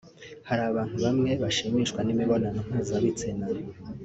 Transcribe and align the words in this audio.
hari 0.47 0.61
abantu 0.71 0.95
bamwe 1.05 1.31
bashimishwa 1.41 1.99
n’imibonano 2.03 2.59
mpuzabitsina 2.67 3.45